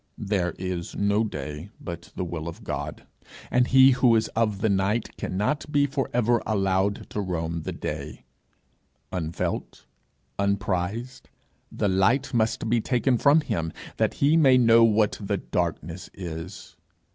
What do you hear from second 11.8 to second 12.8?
light must